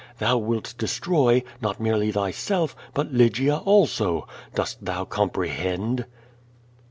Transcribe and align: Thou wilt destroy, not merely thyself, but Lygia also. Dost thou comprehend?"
Thou 0.17 0.39
wilt 0.39 0.73
destroy, 0.79 1.43
not 1.61 1.79
merely 1.79 2.11
thyself, 2.11 2.75
but 2.95 3.13
Lygia 3.13 3.57
also. 3.57 4.27
Dost 4.55 4.83
thou 4.83 5.05
comprehend?" 5.05 6.05